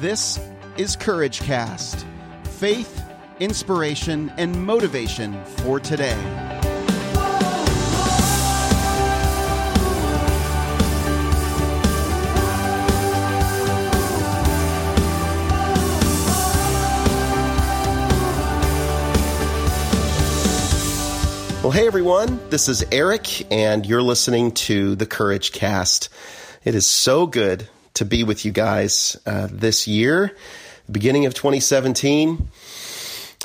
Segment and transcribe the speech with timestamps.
[0.00, 0.38] This
[0.76, 2.06] is Courage Cast
[2.44, 3.02] faith,
[3.40, 6.16] inspiration, and motivation for today.
[21.60, 26.08] Well, hey everyone, this is Eric, and you're listening to the Courage Cast.
[26.62, 27.68] It is so good
[27.98, 30.36] to be with you guys uh, this year,
[30.90, 32.48] beginning of 2017.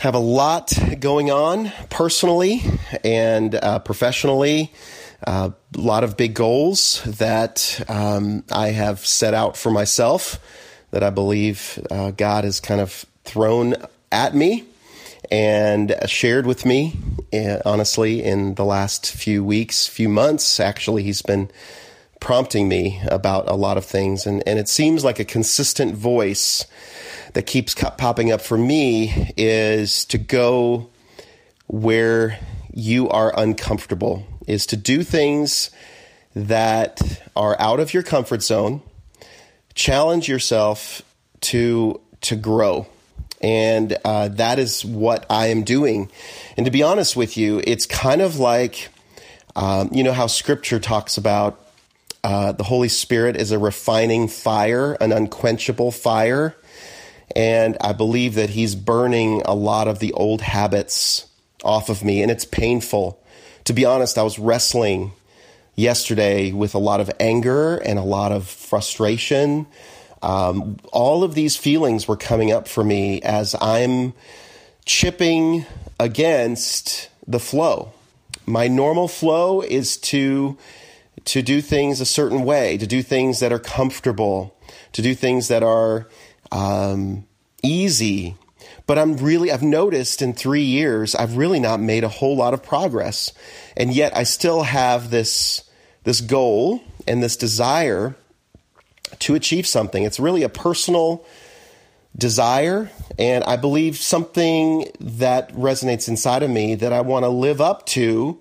[0.02, 2.62] Have a lot going on personally
[3.04, 4.72] and uh, professionally.
[5.26, 10.40] Uh, a lot of big goals that um, I have set out for myself
[10.92, 13.74] that I believe uh, God has kind of thrown
[14.12, 14.66] at me
[15.32, 16.96] and shared with me,
[17.34, 20.60] uh, honestly, in the last few weeks, few months.
[20.60, 21.50] Actually, he's been
[22.24, 24.26] prompting me about a lot of things.
[24.26, 26.66] And, and it seems like a consistent voice
[27.34, 30.90] that keeps popping up for me is to go
[31.68, 32.40] where
[32.72, 35.70] you are uncomfortable, is to do things
[36.34, 38.82] that are out of your comfort zone,
[39.76, 41.02] challenge yourself
[41.42, 42.88] to, to grow.
[43.42, 46.10] And uh, that is what I am doing.
[46.56, 48.88] And to be honest with you, it's kind of like,
[49.58, 51.60] um, you know, how scripture talks about
[52.24, 56.56] uh, the Holy Spirit is a refining fire, an unquenchable fire.
[57.36, 61.28] And I believe that He's burning a lot of the old habits
[61.64, 63.20] off of me, and it's painful.
[63.66, 65.14] To be honest, I was wrestling
[65.76, 69.66] yesterday with a lot of anger and a lot of frustration.
[70.22, 74.14] Um, all of these feelings were coming up for me as I'm
[74.86, 75.66] chipping
[76.00, 77.92] against the flow.
[78.46, 80.58] My normal flow is to
[81.26, 84.56] to do things a certain way, to do things that are comfortable,
[84.94, 86.08] to do things that are
[86.52, 87.26] um,
[87.62, 88.36] easy.
[88.86, 92.54] But I'm really, I've noticed in three years, I've really not made a whole lot
[92.54, 93.32] of progress.
[93.78, 95.64] And yet I still have this,
[96.04, 98.16] this goal and this desire
[99.20, 100.04] to achieve something.
[100.04, 101.26] It's really a personal
[102.18, 102.90] desire.
[103.18, 107.86] And I believe something that resonates inside of me that I want to live up
[107.88, 108.40] to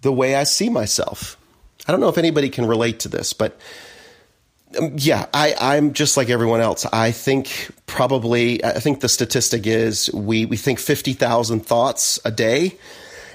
[0.00, 1.37] the way I see myself.
[1.88, 3.58] I don't know if anybody can relate to this, but
[4.78, 6.84] um, yeah, I, I'm just like everyone else.
[6.92, 12.76] I think probably, I think the statistic is we, we think 50,000 thoughts a day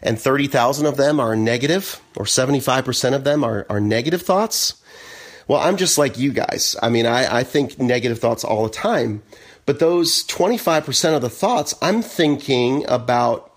[0.03, 4.75] and 30,000 of them are negative or 75% of them are, are negative thoughts.
[5.47, 6.75] Well, I'm just like you guys.
[6.81, 9.23] I mean, I, I think negative thoughts all the time,
[9.65, 13.51] but those 25% of the thoughts, I'm thinking about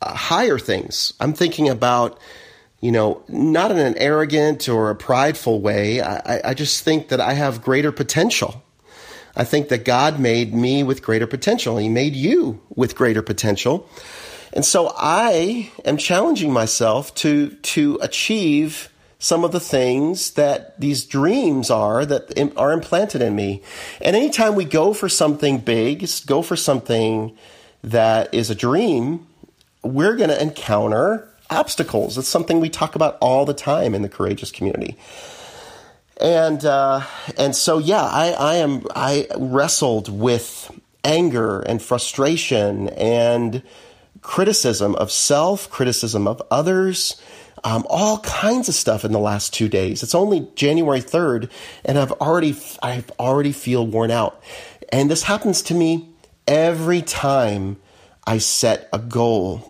[0.00, 1.12] uh, higher things.
[1.18, 2.18] I'm thinking about
[2.80, 6.00] you know, not in an arrogant or a prideful way.
[6.00, 8.62] I, I just think that I have greater potential.
[9.36, 11.76] I think that God made me with greater potential.
[11.76, 13.88] He made you with greater potential.
[14.52, 21.04] And so I am challenging myself to, to achieve some of the things that these
[21.04, 23.62] dreams are that are implanted in me.
[24.00, 27.36] And anytime we go for something big, go for something
[27.84, 29.26] that is a dream,
[29.82, 32.16] we're going to encounter obstacles.
[32.16, 34.96] It's something we talk about all the time in the courageous community.
[36.20, 37.02] And uh,
[37.38, 40.70] and so yeah, I, I am I wrestled with
[41.02, 43.62] anger and frustration and
[44.20, 47.20] criticism of self, criticism of others,
[47.64, 50.02] um, all kinds of stuff in the last two days.
[50.02, 51.50] It's only January third,
[51.84, 54.42] and I've already I've already feel worn out.
[54.92, 56.08] And this happens to me
[56.46, 57.78] every time
[58.26, 59.69] I set a goal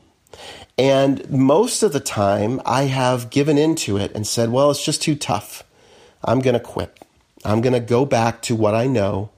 [0.81, 5.03] and most of the time, I have given into it and said, well, it's just
[5.03, 5.63] too tough.
[6.25, 7.05] I'm going to quit.
[7.45, 9.29] I'm going to go back to what I know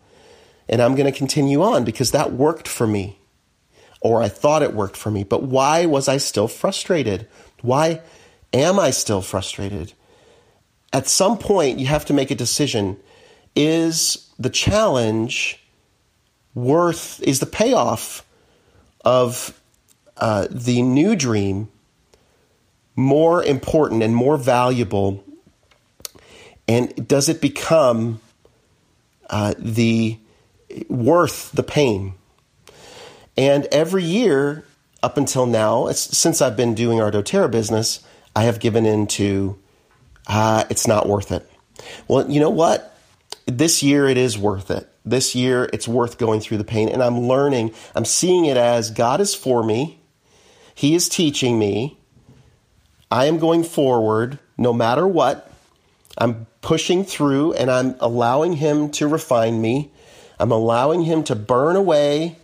[0.69, 3.19] and I'm going to continue on because that worked for me.
[4.00, 5.25] Or I thought it worked for me.
[5.25, 7.26] But why was I still frustrated?
[7.60, 8.03] Why
[8.53, 9.94] am I still frustrated?
[10.92, 12.98] At some point, you have to make a decision.
[13.56, 15.60] Is the challenge
[16.54, 18.24] worth, is the payoff
[19.04, 19.60] of
[20.16, 21.68] uh, the new dream
[22.94, 25.24] more important and more valuable?
[26.68, 28.20] And does it become
[29.28, 30.18] uh, the
[30.88, 32.14] worth the pain?
[33.36, 34.64] And every year
[35.03, 38.04] up until now, since I've been doing our doTERRA business,
[38.36, 39.58] I have given into
[40.26, 41.48] uh, it's not worth it.
[42.08, 42.97] Well, you know what?
[43.47, 44.88] This year it is worth it.
[45.04, 46.88] This year it's worth going through the pain.
[46.88, 49.98] And I'm learning, I'm seeing it as God is for me.
[50.74, 51.98] He is teaching me.
[53.10, 55.51] I am going forward no matter what.
[56.16, 59.91] I'm pushing through and I'm allowing Him to refine me.
[60.39, 62.36] I'm allowing Him to burn away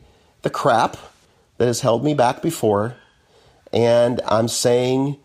[0.42, 0.96] the crap
[1.58, 2.96] that has held me back before.
[3.72, 5.18] And I'm saying,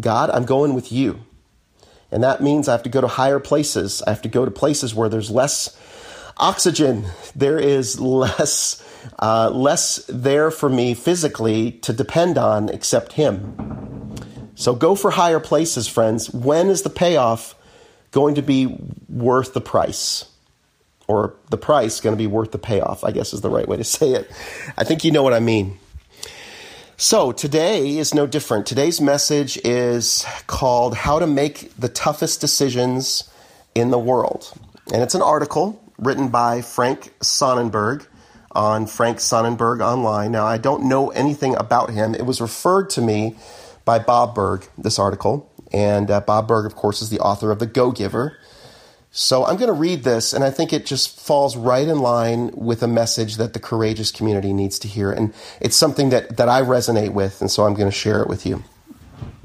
[0.00, 1.20] God, I'm going with you.
[2.10, 4.02] And that means I have to go to higher places.
[4.06, 5.78] I have to go to places where there's less
[6.36, 7.04] oxygen.
[7.34, 8.82] There is less,
[9.20, 14.14] uh, less there for me physically to depend on except Him.
[14.54, 16.32] So go for higher places, friends.
[16.32, 17.54] When is the payoff
[18.10, 20.26] going to be worth the price?
[21.08, 23.76] Or the price going to be worth the payoff, I guess is the right way
[23.76, 24.30] to say it.
[24.76, 25.78] I think you know what I mean.
[26.96, 28.66] So today is no different.
[28.66, 33.28] Today's message is called How to Make the Toughest Decisions
[33.74, 34.52] in the World.
[34.92, 38.06] And it's an article written by Frank Sonnenberg
[38.50, 40.32] on Frank Sonnenberg Online.
[40.32, 42.14] Now, I don't know anything about him.
[42.14, 43.36] It was referred to me
[43.84, 45.50] by Bob Burg, this article.
[45.72, 48.36] And uh, Bob Burg, of course, is the author of The Go Giver.
[49.10, 52.50] So I'm going to read this, and I think it just falls right in line
[52.54, 55.12] with a message that the courageous community needs to hear.
[55.12, 58.28] And it's something that, that I resonate with, and so I'm going to share it
[58.28, 58.64] with you.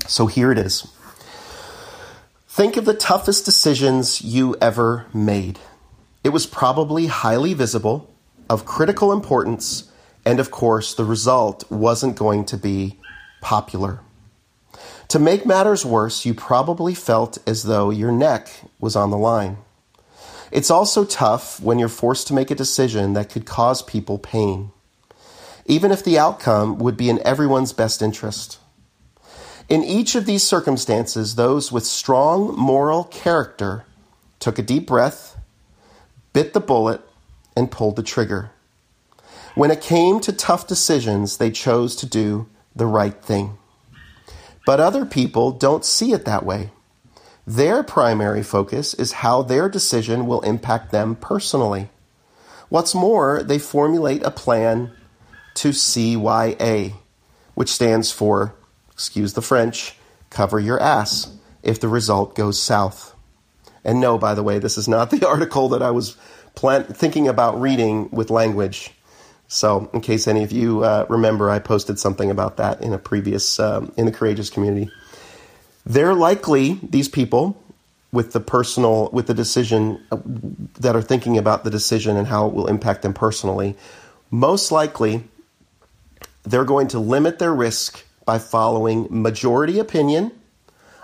[0.07, 0.88] So here it is
[2.57, 5.60] Think of the toughest decisions you ever made.
[6.27, 8.13] It was probably highly visible,
[8.50, 9.89] of critical importance,
[10.25, 13.00] and of course, the result wasn't going to be
[13.39, 14.01] popular.
[15.07, 19.56] To make matters worse, you probably felt as though your neck was on the line.
[20.51, 24.71] It's also tough when you're forced to make a decision that could cause people pain,
[25.65, 28.59] even if the outcome would be in everyone's best interest.
[29.69, 33.85] In each of these circumstances, those with strong moral character
[34.39, 35.37] took a deep breath,
[36.38, 37.01] bit the bullet,
[37.56, 38.51] and pulled the trigger.
[39.56, 43.57] When it came to tough decisions, they chose to do the right thing.
[44.63, 46.69] But other people don't see it that way.
[47.48, 51.89] Their primary focus is how their decision will impact them personally.
[52.69, 54.92] What's more, they formulate a plan
[55.56, 56.94] to CYA,
[57.56, 58.54] which stands for,
[58.92, 59.95] excuse the French,
[60.30, 63.16] cover your ass if the result goes south.
[63.88, 66.18] And no, by the way, this is not the article that I was
[66.54, 68.92] plan- thinking about reading with language.
[69.48, 72.98] So, in case any of you uh, remember, I posted something about that in a
[72.98, 74.92] previous um, in the courageous community.
[75.86, 77.57] They're likely these people
[78.12, 80.18] with the personal with the decision uh,
[80.81, 83.78] that are thinking about the decision and how it will impact them personally.
[84.30, 85.24] Most likely,
[86.44, 90.34] they're going to limit their risk by following majority opinion,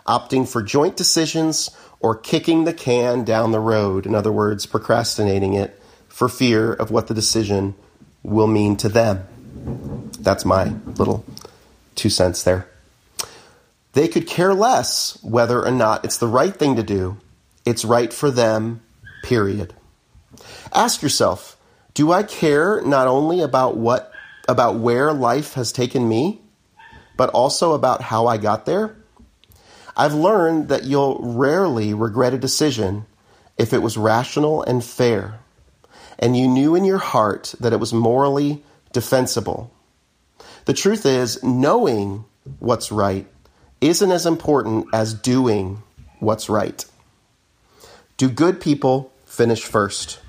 [0.05, 1.69] opting for joint decisions,
[2.03, 4.05] or kicking the can down the road.
[4.05, 7.73] In other words, procrastinating it for fear of what the decision
[8.21, 9.25] will mean to them.
[10.19, 11.25] That's my little
[11.95, 12.67] two cents there.
[13.93, 17.17] They could care less whether or not it's the right thing to do.
[17.65, 18.81] It's right for them,
[19.23, 19.73] period.
[20.73, 21.55] Ask yourself,
[21.93, 24.11] do I care not only about what
[24.49, 26.41] about where life has taken me,
[27.15, 28.97] but also about how I got there?
[29.95, 33.05] I've learned that you'll rarely regret a decision
[33.57, 35.39] if it was rational and fair
[36.19, 39.71] and you knew in your heart that it was morally defensible.
[40.65, 42.25] The truth is, knowing
[42.59, 43.27] what's right
[43.81, 45.83] isn't as important as doing
[46.19, 46.85] what's right.
[48.15, 50.19] Do good people finish first?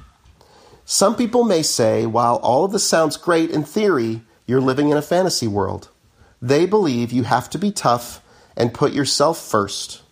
[0.85, 4.97] Some people may say, while all of this sounds great in theory, you're living in
[4.97, 5.89] a fantasy world.
[6.43, 8.21] They believe you have to be tough
[8.57, 10.03] and put yourself first.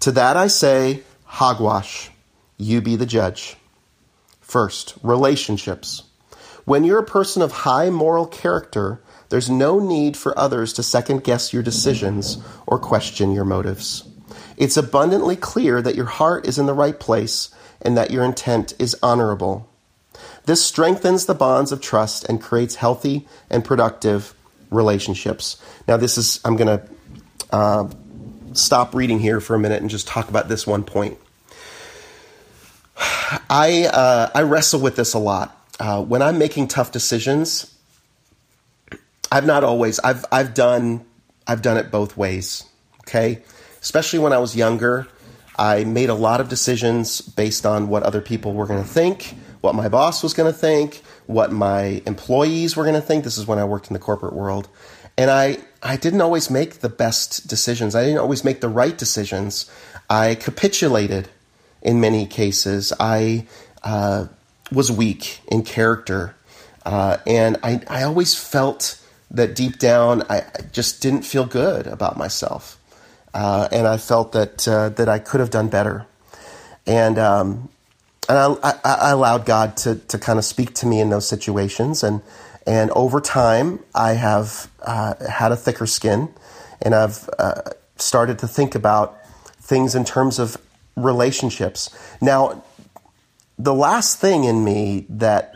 [0.00, 2.10] To that I say, hogwash.
[2.56, 3.56] You be the judge.
[4.40, 6.04] First, relationships.
[6.64, 11.24] When you're a person of high moral character, there's no need for others to second
[11.24, 14.04] guess your decisions or question your motives.
[14.56, 18.74] It's abundantly clear that your heart is in the right place and that your intent
[18.78, 19.68] is honorable.
[20.44, 24.34] This strengthens the bonds of trust and creates healthy and productive
[24.70, 25.62] relationships.
[25.88, 26.86] Now, this is, I'm going to
[27.52, 27.88] uh,
[28.52, 31.18] stop reading here for a minute and just talk about this one point.
[33.48, 37.74] I uh, I wrestle with this a lot uh, when I'm making tough decisions.
[39.32, 39.98] I've not always.
[40.00, 41.04] I've I've done
[41.46, 42.64] I've done it both ways.
[43.00, 43.42] Okay,
[43.80, 45.06] especially when I was younger,
[45.58, 49.34] I made a lot of decisions based on what other people were going to think,
[49.60, 53.24] what my boss was going to think, what my employees were going to think.
[53.24, 54.68] This is when I worked in the corporate world,
[55.16, 57.94] and I I didn't always make the best decisions.
[57.94, 59.70] I didn't always make the right decisions.
[60.08, 61.28] I capitulated
[61.82, 62.92] in many cases.
[62.98, 63.46] I
[63.82, 64.26] uh,
[64.72, 66.34] was weak in character.
[66.84, 72.16] Uh, and I, I always felt that deep down, I, just didn't feel good about
[72.16, 72.78] myself.
[73.32, 76.06] Uh, and I felt that, uh, that I could have done better.
[76.86, 77.68] And um,
[78.30, 81.28] and I, I, I, allowed God to, to kind of speak to me in those
[81.28, 82.04] situations.
[82.04, 82.22] And,
[82.64, 86.32] and over time, I have uh, had a thicker skin
[86.80, 87.62] and I've uh,
[87.96, 89.18] started to think about
[89.60, 90.56] things in terms of
[90.94, 91.90] relationships.
[92.20, 92.62] Now,
[93.58, 95.52] the last thing in me that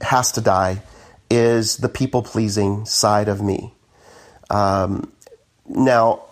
[0.00, 0.82] has to die
[1.30, 3.72] is the people pleasing side of me.
[4.50, 5.12] Um,
[5.68, 6.24] now,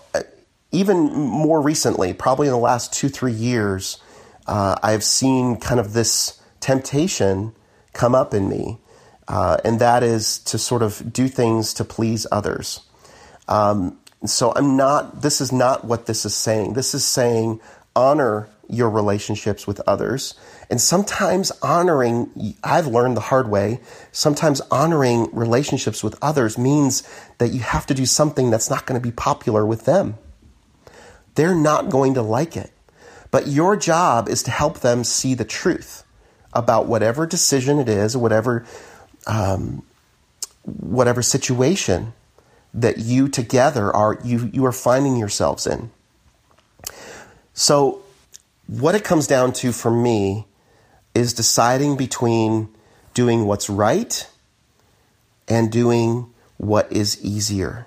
[0.72, 4.00] even more recently, probably in the last two, three years,
[4.46, 7.52] uh, I've seen kind of this temptation
[7.92, 8.78] come up in me,
[9.28, 12.80] uh, and that is to sort of do things to please others.
[13.48, 16.72] Um, so I'm not, this is not what this is saying.
[16.74, 17.60] This is saying
[17.94, 20.34] honor your relationships with others.
[20.68, 27.48] And sometimes honoring, I've learned the hard way, sometimes honoring relationships with others means that
[27.48, 30.18] you have to do something that's not going to be popular with them.
[31.36, 32.72] They're not going to like it.
[33.30, 36.04] But your job is to help them see the truth
[36.52, 38.64] about whatever decision it is, whatever,
[39.26, 39.82] um,
[40.62, 42.12] whatever situation
[42.72, 45.90] that you together are you you are finding yourselves in.
[47.54, 48.02] So
[48.66, 50.46] what it comes down to for me
[51.14, 52.68] is deciding between
[53.14, 54.28] doing what's right
[55.48, 57.86] and doing what is easier.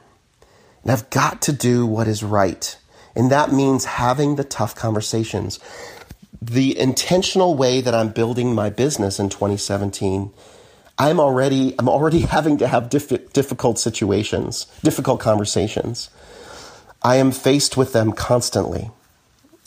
[0.81, 2.75] And I've got to do what is right.
[3.19, 5.59] And that means having the tough conversations.
[6.41, 10.31] The intentional way that I'm building my business in 2017
[10.97, 16.09] I'm already I'm already having to have diff- difficult situations, difficult conversations.
[17.03, 18.89] I am faced with them constantly.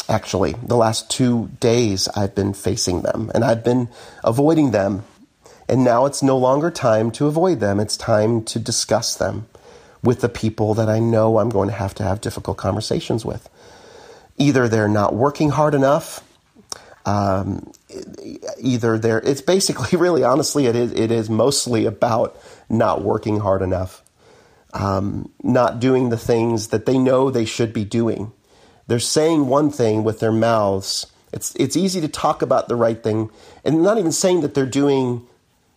[0.08, 3.88] Actually, the last 2 days I've been facing them and I've been
[4.24, 5.04] avoiding them.
[5.68, 7.80] And now it's no longer time to avoid them.
[7.80, 9.46] It's time to discuss them
[10.02, 13.48] with the people that I know I'm going to have to have difficult conversations with.
[14.36, 16.24] Either they're not working hard enough
[17.04, 17.72] um,
[18.60, 23.62] either there, it's basically really honestly, it is, it is mostly about not working hard
[23.62, 24.02] enough,
[24.72, 28.32] um, not doing the things that they know they should be doing.
[28.86, 31.06] They're saying one thing with their mouths.
[31.32, 33.30] It's, it's easy to talk about the right thing
[33.64, 35.26] and not even saying that they're doing,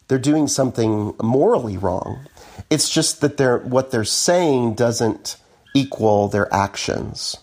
[0.08, 2.28] they're doing something morally wrong.
[2.70, 5.38] It's just that they're, what they're saying doesn't
[5.74, 7.38] equal their actions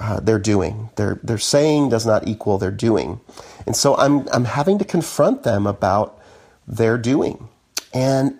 [0.00, 0.88] uh, they're doing.
[0.96, 3.20] Their, their saying does not equal their doing.
[3.66, 6.18] And so I'm, I'm having to confront them about
[6.66, 7.48] their doing.
[7.92, 8.38] And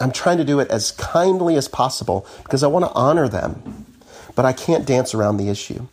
[0.00, 3.86] I'm trying to do it as kindly as possible because I want to honor them.
[4.34, 5.86] But I can't dance around the issue.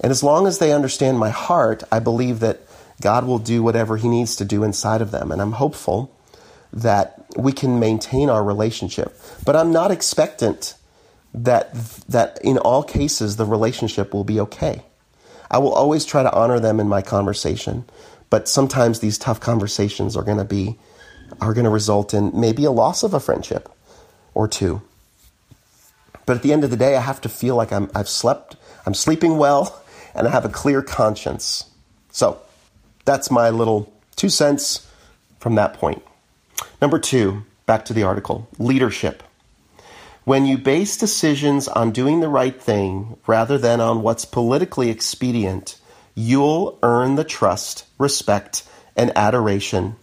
[0.00, 2.60] And as long as they understand my heart, I believe that
[3.02, 5.30] God will do whatever He needs to do inside of them.
[5.30, 6.16] And I'm hopeful
[6.72, 9.16] that we can maintain our relationship.
[9.44, 10.74] But I'm not expectant
[11.34, 11.74] that
[12.08, 14.82] that in all cases the relationship will be okay.
[15.50, 17.84] I will always try to honor them in my conversation,
[18.30, 20.78] but sometimes these tough conversations are going to be
[21.40, 23.68] are going to result in maybe a loss of a friendship
[24.34, 24.82] or two.
[26.24, 28.56] But at the end of the day, I have to feel like I'm I've slept,
[28.86, 29.82] I'm sleeping well,
[30.14, 31.64] and I have a clear conscience.
[32.10, 32.40] So,
[33.04, 34.86] that's my little two cents
[35.40, 36.02] from that point.
[36.82, 39.22] Number 2, back to the article, leadership.
[40.24, 45.78] When you base decisions on doing the right thing rather than on what's politically expedient,
[46.16, 48.64] you'll earn the trust, respect,
[48.96, 49.94] and adoration,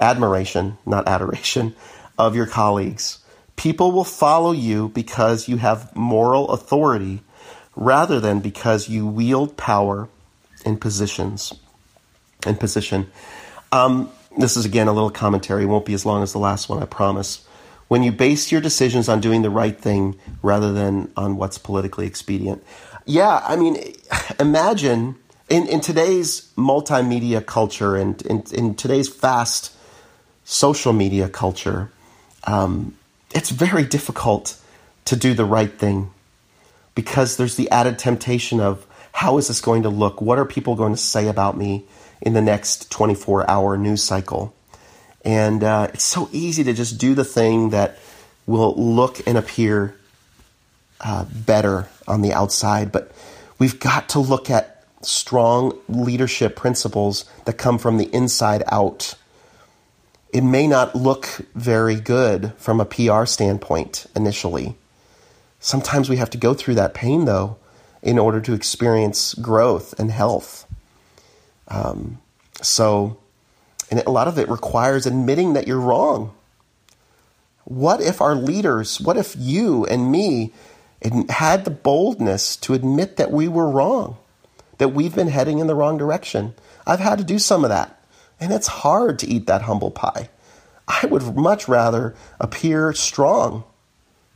[0.00, 1.74] admiration, not adoration,
[2.18, 3.18] of your colleagues.
[3.56, 7.20] People will follow you because you have moral authority
[7.76, 10.08] rather than because you wield power
[10.64, 11.52] in positions.
[12.46, 13.10] In position.
[13.70, 15.64] Um, this is again a little commentary.
[15.64, 17.46] It won't be as long as the last one, I promise
[17.92, 22.06] when you base your decisions on doing the right thing rather than on what's politically
[22.06, 22.64] expedient.
[23.04, 23.76] Yeah, I mean,
[24.40, 25.16] imagine
[25.50, 29.76] in, in today's multimedia culture and in, in today's fast
[30.42, 31.90] social media culture,
[32.44, 32.96] um,
[33.34, 34.58] it's very difficult
[35.04, 36.12] to do the right thing
[36.94, 40.22] because there's the added temptation of how is this going to look?
[40.22, 41.84] What are people going to say about me
[42.22, 44.54] in the next 24 hour news cycle?
[45.24, 47.98] And uh, it's so easy to just do the thing that
[48.46, 49.94] will look and appear
[51.00, 52.90] uh, better on the outside.
[52.90, 53.12] But
[53.58, 59.14] we've got to look at strong leadership principles that come from the inside out.
[60.32, 64.76] It may not look very good from a PR standpoint initially.
[65.60, 67.56] Sometimes we have to go through that pain, though,
[68.02, 70.66] in order to experience growth and health.
[71.72, 72.20] Um,
[72.60, 73.18] so,
[73.90, 76.34] and a lot of it requires admitting that you're wrong.
[77.64, 80.52] What if our leaders, what if you and me
[81.28, 84.16] had the boldness to admit that we were wrong,
[84.78, 86.54] that we've been heading in the wrong direction?
[86.86, 87.98] I've had to do some of that.
[88.40, 90.28] And it's hard to eat that humble pie.
[90.88, 93.64] I would much rather appear strong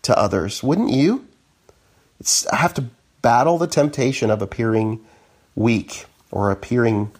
[0.02, 1.26] to others, wouldn't you?
[2.20, 2.84] It's, I have to
[3.20, 5.04] battle the temptation of appearing
[5.56, 7.10] weak or appearing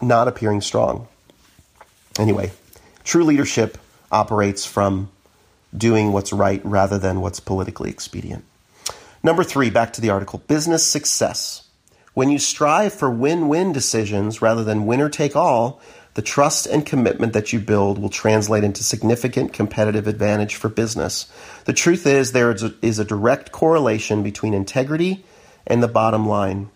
[0.00, 1.08] not appearing strong.
[2.18, 2.50] Anyway,
[3.04, 3.78] true leadership
[4.10, 5.10] operates from
[5.76, 8.44] doing what's right rather than what's politically expedient.
[9.22, 11.68] Number three, back to the article business success.
[12.14, 15.80] When you strive for win win decisions rather than winner take all,
[16.14, 21.30] the trust and commitment that you build will translate into significant competitive advantage for business.
[21.66, 25.24] The truth is, there is a direct correlation between integrity
[25.66, 26.70] and the bottom line.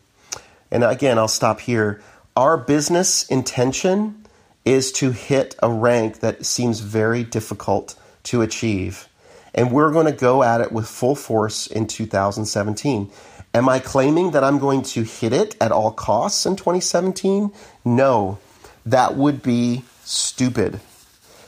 [0.71, 2.01] And again, I'll stop here.
[2.37, 4.27] Our business intention
[4.65, 9.09] is to hit a rank that seems very difficult to achieve.
[9.55, 13.11] And we're going to go at it with full force in 2017.
[13.53, 17.53] Am I claiming that I'm going to hit it at all costs in 2017?
[17.85, 18.39] No
[18.87, 20.81] that would be stupid.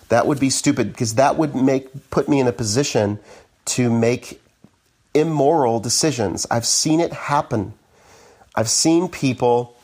[0.08, 3.18] That would be stupid because that would make put me in a position
[3.66, 4.40] to make
[5.14, 6.46] immoral decisions.
[6.50, 7.74] I've seen it happen.
[8.54, 9.75] I've seen people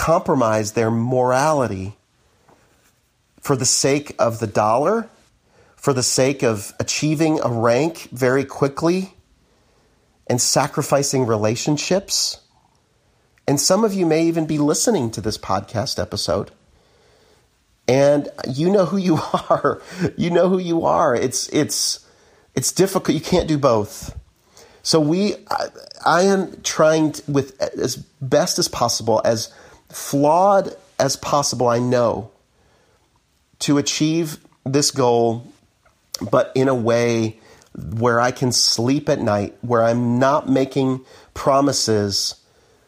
[0.00, 1.94] compromise their morality
[3.38, 5.10] for the sake of the dollar,
[5.76, 9.12] for the sake of achieving a rank very quickly,
[10.26, 12.40] and sacrificing relationships.
[13.46, 16.50] And some of you may even be listening to this podcast episode
[17.86, 19.16] and you know who you
[19.50, 19.82] are.
[20.16, 21.14] You know who you are.
[21.14, 22.06] It's it's
[22.54, 23.14] it's difficult.
[23.14, 24.18] You can't do both.
[24.82, 25.66] So we, I,
[26.06, 29.52] I am trying to, with as best as possible, as
[29.90, 31.68] flawed as possible.
[31.68, 32.30] I know
[33.60, 35.46] to achieve this goal,
[36.30, 37.38] but in a way
[37.74, 41.04] where I can sleep at night, where I'm not making
[41.34, 42.34] promises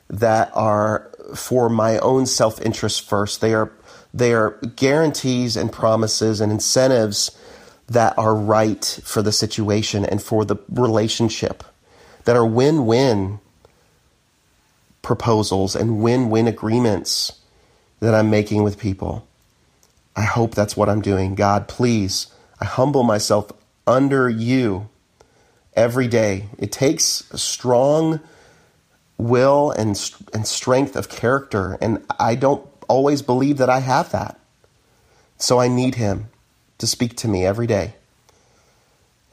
[0.08, 3.40] that are for my own self interest first.
[3.40, 3.72] They are
[4.12, 7.30] they are guarantees and promises and incentives
[7.88, 11.64] that are right for the situation and for the relationship,
[12.24, 13.40] that are win win
[15.02, 17.40] proposals and win win agreements
[18.00, 19.26] that I'm making with people.
[20.16, 21.34] I hope that's what I'm doing.
[21.34, 22.26] God, please,
[22.60, 23.50] I humble myself
[23.86, 24.88] under you
[25.74, 26.48] every day.
[26.58, 28.20] It takes a strong
[29.16, 29.88] will and,
[30.34, 34.38] and strength of character, and I don't always believe that I have that.
[35.38, 36.28] So I need Him
[36.78, 37.94] to speak to me every day.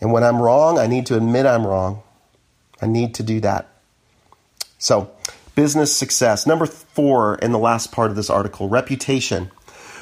[0.01, 2.01] And when I'm wrong, I need to admit I'm wrong.
[2.81, 3.67] I need to do that.
[4.77, 5.11] So,
[5.59, 6.47] business success.
[6.47, 9.51] Number four in the last part of this article reputation.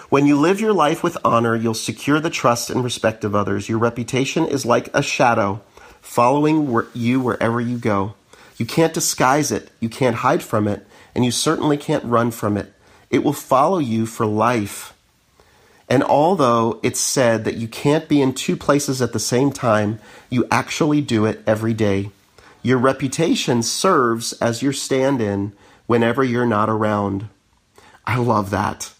[0.07, 3.67] When you live your life with honor, you'll secure the trust and respect of others.
[3.67, 5.59] Your reputation is like a shadow
[5.99, 8.13] following you wherever you go.
[8.57, 12.55] You can't disguise it, you can't hide from it, and you certainly can't run from
[12.55, 12.71] it.
[13.09, 14.93] It will follow you for life.
[15.89, 19.97] And although it's said that you can't be in two places at the same time,
[20.29, 22.11] you actually do it every day.
[22.67, 25.53] Your reputation serves as your stand in
[25.85, 27.29] whenever you're not around.
[28.05, 28.91] I love that.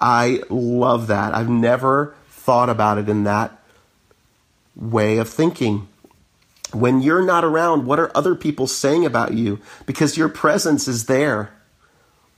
[0.00, 1.34] I love that.
[1.34, 3.62] I've never thought about it in that
[4.74, 5.88] way of thinking.
[6.72, 9.60] When you're not around, what are other people saying about you?
[9.84, 11.52] Because your presence is there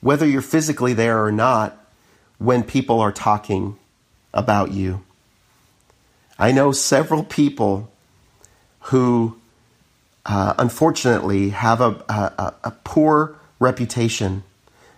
[0.00, 1.86] whether you're physically there or not,
[2.38, 3.78] when people are talking
[4.32, 5.04] about you.
[6.36, 7.92] I know several people
[8.90, 9.38] who,
[10.26, 14.42] uh, unfortunately, have a, a, a poor reputation.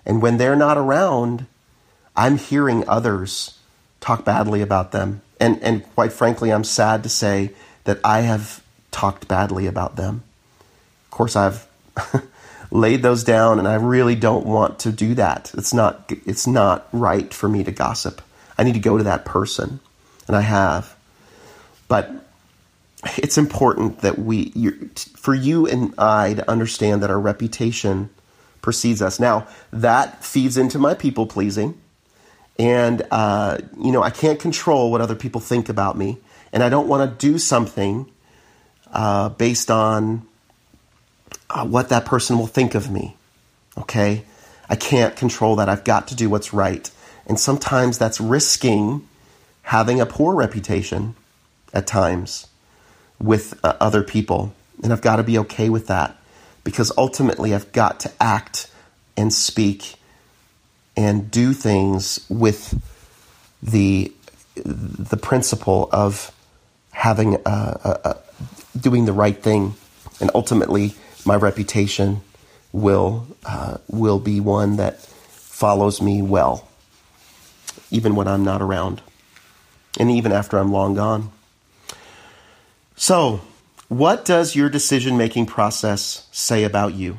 [0.05, 1.47] And when they're not around,
[2.17, 3.59] I'm hearing others
[4.01, 5.23] talk badly about them.
[5.41, 7.51] And, and quite frankly, I'm sad to say
[7.85, 10.23] that I have talked badly about them.
[11.07, 11.67] Of course, I've
[12.71, 15.53] laid those down and I really don't want to do that.
[15.55, 18.23] It's not it's not right for me to gossip.
[18.59, 19.81] I need to go to that person
[20.27, 20.95] and I have.
[21.89, 22.11] But
[23.19, 24.51] it's important that we
[25.17, 28.11] for you and I to understand that our reputation
[28.63, 29.21] precedes us.
[29.21, 31.81] Now, that feeds into my people pleasing.
[32.59, 36.19] And, uh, you know, I can't control what other people think about me.
[36.53, 38.11] And I don't want to do something
[38.93, 40.27] uh, based on
[41.51, 43.17] uh, what that person will think of me.
[43.77, 44.25] Okay?
[44.69, 45.69] I can't control that.
[45.69, 46.91] I've got to do what's right.
[47.27, 49.07] And sometimes that's risking
[49.63, 51.15] having a poor reputation
[51.75, 52.47] at times
[53.21, 54.55] with uh, other people.
[54.83, 56.17] And I've got to be okay with that
[56.65, 58.71] because ultimately I've got to act
[59.17, 59.95] and speak
[60.97, 62.81] and do things with
[63.63, 64.13] the
[64.55, 66.33] the principle of
[66.93, 68.17] having a, a, a,
[68.79, 69.75] doing the right thing
[70.21, 70.95] and ultimately
[71.27, 72.23] my reputation
[72.73, 76.67] will uh, will be one that follows me well.
[77.91, 79.03] even when I'm not around,
[79.99, 81.33] and even after I'm long gone.
[82.99, 83.43] So,
[83.89, 87.19] what does your decision making process say about you?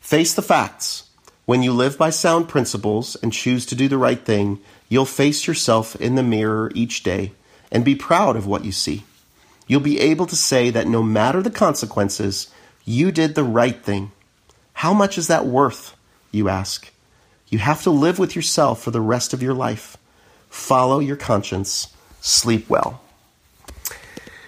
[0.00, 1.10] Face the facts.
[1.44, 5.46] When you live by sound principles and choose to do the right thing, you'll face
[5.46, 7.32] yourself in the mirror each day
[7.70, 9.04] and be proud of what you see.
[9.66, 12.48] You'll be able to say that no matter the consequences,
[12.86, 14.10] you did the right thing.
[14.72, 15.94] How much is that worth?
[16.30, 16.90] You ask.
[17.48, 19.98] You have to live with yourself for the rest of your life.
[20.48, 21.88] Follow your conscience.
[22.22, 23.03] Sleep well.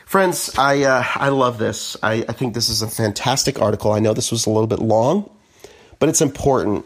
[0.07, 1.97] Friends, I, uh, I love this.
[2.01, 3.91] I, I think this is a fantastic article.
[3.91, 5.29] I know this was a little bit long,
[5.99, 6.85] but it's important.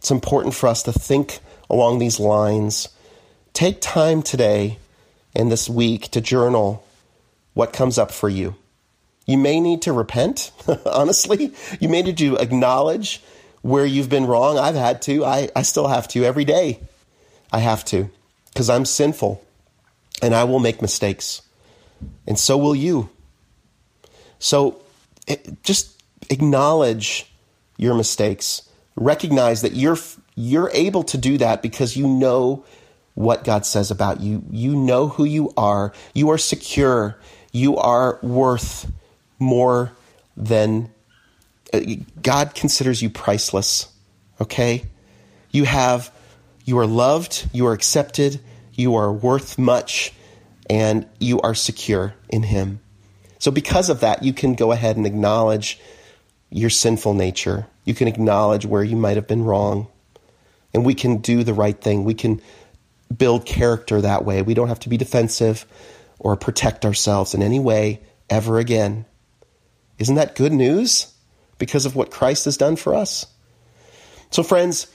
[0.00, 1.38] It's important for us to think
[1.70, 2.90] along these lines.
[3.54, 4.78] Take time today
[5.34, 6.84] and this week to journal
[7.54, 8.54] what comes up for you.
[9.26, 10.52] You may need to repent,
[10.84, 11.54] honestly.
[11.80, 13.22] You may need to acknowledge
[13.62, 14.58] where you've been wrong.
[14.58, 15.24] I've had to.
[15.24, 16.80] I, I still have to every day.
[17.50, 18.10] I have to
[18.52, 19.42] because I'm sinful
[20.20, 21.40] and I will make mistakes.
[22.26, 23.10] And so will you.
[24.38, 24.82] So
[25.26, 27.32] it, just acknowledge
[27.76, 28.68] your mistakes.
[28.96, 29.98] Recognize that you're
[30.34, 32.64] you're able to do that because you know
[33.14, 34.42] what God says about you.
[34.50, 35.92] You know who you are.
[36.14, 37.18] You are secure.
[37.52, 38.90] You are worth
[39.38, 39.92] more
[40.36, 40.90] than
[41.72, 41.80] uh,
[42.22, 43.92] God considers you priceless.
[44.40, 44.84] Okay?
[45.50, 46.10] You have,
[46.64, 48.40] you are loved, you are accepted,
[48.72, 50.12] you are worth much,
[50.72, 52.80] and you are secure in Him.
[53.38, 55.78] So, because of that, you can go ahead and acknowledge
[56.48, 57.66] your sinful nature.
[57.84, 59.88] You can acknowledge where you might have been wrong.
[60.72, 62.04] And we can do the right thing.
[62.04, 62.40] We can
[63.14, 64.40] build character that way.
[64.40, 65.66] We don't have to be defensive
[66.18, 69.04] or protect ourselves in any way ever again.
[69.98, 71.12] Isn't that good news
[71.58, 73.26] because of what Christ has done for us?
[74.30, 74.86] So, friends,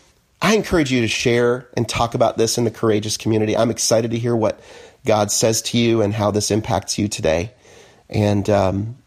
[0.41, 3.55] I encourage you to share and talk about this in the courageous community.
[3.55, 4.59] I'm excited to hear what
[5.05, 7.51] God says to you and how this impacts you today.
[8.09, 8.97] And, um,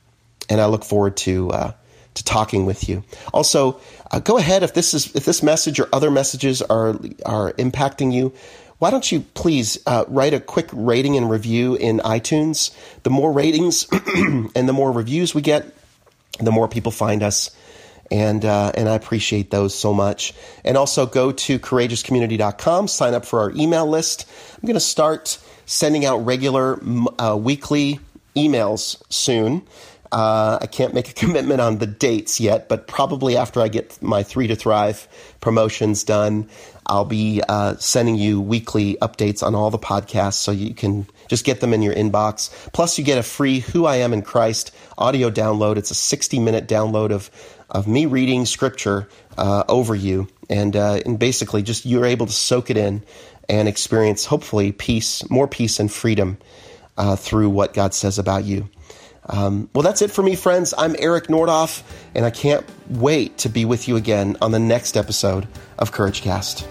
[0.48, 1.72] and I look forward to, uh,
[2.14, 3.04] to talking with you.
[3.32, 7.52] Also, uh, go ahead if this is if this message or other messages are are
[7.52, 8.32] impacting you
[8.80, 12.74] why don't you please uh, write a quick rating and review in iTunes?
[13.02, 15.66] The more ratings and the more reviews we get,
[16.38, 17.50] the more people find us.
[18.10, 20.32] And, uh, and I appreciate those so much.
[20.64, 24.26] And also go to courageouscommunity.com, sign up for our email list.
[24.54, 25.38] I'm going to start
[25.70, 26.80] sending out regular
[27.20, 28.00] uh, weekly
[28.34, 29.62] emails soon.
[30.10, 34.02] Uh, I can't make a commitment on the dates yet, but probably after I get
[34.02, 35.06] my Three to Thrive
[35.40, 36.48] promotions done,
[36.86, 41.44] I'll be uh, sending you weekly updates on all the podcasts so you can just
[41.44, 42.50] get them in your inbox.
[42.72, 45.76] Plus, you get a free Who I Am in Christ audio download.
[45.76, 47.30] It's a 60 minute download of,
[47.70, 50.26] of me reading scripture uh, over you.
[50.50, 53.02] And, uh, and basically, just you're able to soak it in
[53.48, 56.36] and experience, hopefully, peace, more peace and freedom
[56.98, 58.68] uh, through what God says about you.
[59.26, 60.74] Um, well, that's it for me, friends.
[60.76, 61.82] I'm Eric Nordoff,
[62.14, 65.46] and I can't wait to be with you again on the next episode
[65.78, 66.66] of CourageCast.